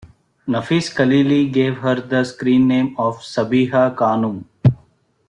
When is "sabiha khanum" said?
3.19-4.45